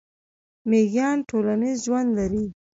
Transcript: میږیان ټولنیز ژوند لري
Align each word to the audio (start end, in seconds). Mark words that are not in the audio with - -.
میږیان 0.69 1.17
ټولنیز 1.29 1.77
ژوند 1.85 2.09
لري 2.17 2.45